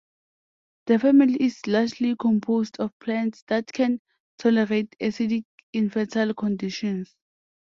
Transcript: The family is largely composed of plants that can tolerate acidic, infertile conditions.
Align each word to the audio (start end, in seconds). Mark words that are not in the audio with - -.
The 0.87 0.97
family 0.97 1.35
is 1.43 1.67
largely 1.67 2.15
composed 2.15 2.79
of 2.79 2.97
plants 2.97 3.43
that 3.49 3.71
can 3.71 4.01
tolerate 4.39 4.95
acidic, 4.99 5.45
infertile 5.73 6.33
conditions. 6.33 7.15